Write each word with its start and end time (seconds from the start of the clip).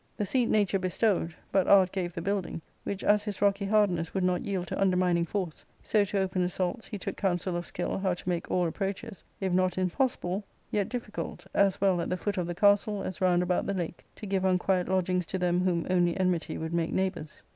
The 0.17 0.25
seat 0.25 0.47
nature 0.47 0.79
bestowed, 0.79 1.35
but 1.51 1.67
art 1.67 1.91
gave 1.91 2.15
the 2.15 2.23
building, 2.23 2.61
which 2.83 3.03
as 3.03 3.21
his 3.21 3.39
rocky 3.39 3.65
hardness 3.65 4.15
would 4.15 4.23
not 4.23 4.41
yield 4.41 4.65
to 4.69 4.81
undermining 4.81 5.25
force, 5.27 5.63
so 5.83 6.03
to 6.05 6.17
open 6.17 6.41
assaults 6.41 6.87
he 6.87 6.97
took 6.97 7.15
counsel 7.15 7.55
of 7.55 7.67
skill 7.67 7.99
how 7.99 8.15
to 8.15 8.27
make 8.27 8.49
all 8.49 8.65
approaches, 8.65 9.23
if 9.39 9.53
not 9.53 9.77
impossible, 9.77 10.43
yet 10.71 10.89
diffi 10.89 11.11
^ 11.11 11.13
cult, 11.13 11.45
as 11.53 11.79
well 11.79 12.01
at 12.01 12.09
the 12.09 12.17
foot 12.17 12.39
of 12.39 12.47
the 12.47 12.55
castle 12.55 13.03
as 13.03 13.21
round 13.21 13.43
about 13.43 13.67
the 13.67 13.75
lake, 13.75 14.03
to 14.15 14.25
give 14.25 14.43
unquiet 14.43 14.87
lodgings 14.89 15.27
to 15.27 15.37
them 15.37 15.61
whom 15.61 15.85
only 15.87 16.19
enmity 16.19 16.57
would 16.57 16.73
make 16.73 16.91
neighbours. 16.91 17.43